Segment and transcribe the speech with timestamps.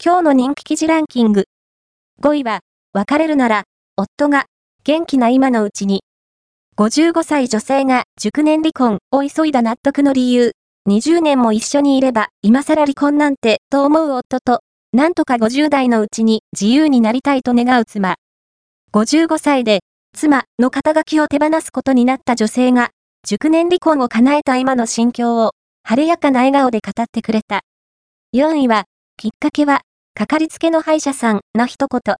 [0.00, 1.46] 今日の人気記事ランキング。
[2.22, 2.60] 5位は、
[2.92, 3.64] 別れるなら、
[3.96, 4.46] 夫が、
[4.84, 6.04] 元気な今のうちに。
[6.76, 10.52] 55歳女性が熟年離婚を急いだ納得の理由。
[10.88, 14.60] 20年も一緒にいれば、今更離婚なんて、と思う夫と、
[14.92, 18.14] なんとか50代のうちに自由になりたいと願う妻。
[18.92, 19.80] 55歳で、
[20.16, 22.90] 妻の肩書きを手放すことになった女性が、
[23.26, 27.62] 熟年離婚を叶えた今の心境を、晴れやかな笑顔で語ってくれた。
[28.32, 28.84] 4位は、
[29.16, 29.80] きっかけは、
[30.18, 32.16] かかりつけの歯医者さんの一言。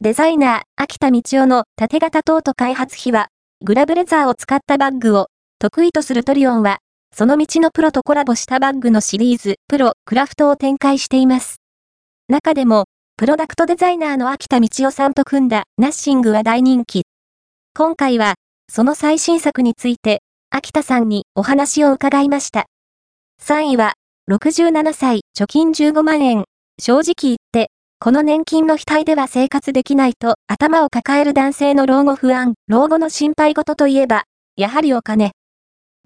[0.00, 3.28] デザイナー、秋田道夫の縦型トート開発費は、
[3.62, 5.26] グラブレザーを使ったバッグを、
[5.58, 6.78] 得意とするトリオンは、
[7.14, 11.60] その道のプロとコラボしたバッグのシリーズ、プロ、クラフトを展開しています。
[12.30, 12.86] 中でも、
[13.18, 17.02] プロダクトデザイナーの秋田道夫さんと組んだナッシングは大人気。
[17.76, 18.36] 今回は、
[18.72, 22.64] その最新作について、秋田さんにお話を伺いました。
[23.42, 23.96] 3位は、
[24.30, 26.46] 67歳、貯金15万円、
[26.80, 34.24] 正直言って、この年金の額では生活できないと頭を抱える男性の老後不安、老後の心配事といえば、
[34.56, 35.32] やはりお金。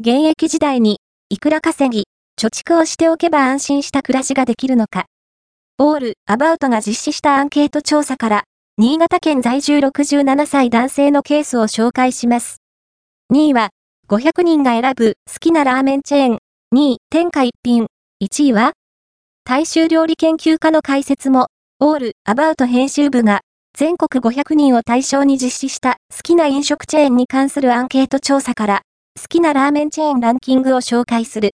[0.01, 2.05] 現役時代に、いくら稼ぎ、
[2.41, 5.05] 貯蓄をしておけば安心した暮らしができるのか。
[5.79, 8.45] オール、アバウトが実施したアンケート調査から、
[8.79, 12.63] 新潟県在住67歳男性のケースを紹介します。
[13.33, 13.69] 2位は、
[14.09, 16.39] 500人が選ぶ好きなラーメンチェーン。
[16.75, 17.89] 2位、天下一品。
[18.23, 18.73] 1位は
[19.55, 23.43] 大衆料理研究家の解説も、オール、アバウト編集部が、
[23.77, 28.81] 全国500人を対象に実施した好きな飲食チェーンに関するアンケート調査から、
[29.21, 31.51] 好きなラーメンチェーンランキングを紹介する。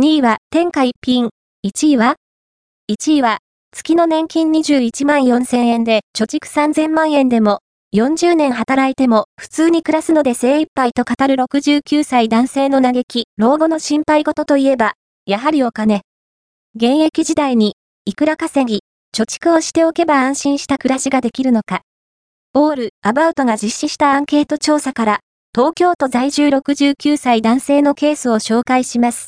[0.00, 1.30] 2位は天下一品。
[1.66, 2.14] 1位は
[2.88, 3.38] ?1 位は、
[3.72, 7.58] 月の年金21万4000円で貯蓄3000万円でも、
[7.96, 14.92] 40年働いても普通に暮らすので精一杯と語る69歳男性の嘆き、老後の心配事といえば、
[15.26, 16.05] やはりお金。
[16.78, 17.74] 現役時代に、
[18.04, 18.80] いくら稼ぎ、
[19.16, 21.80] 貯蓄をしておけば安心した暮らしができるのか。
[22.52, 25.20] オール、アバウトが実施したアンケート調査から、
[25.54, 29.24] 東京都在住69歳男性のケースを紹介します。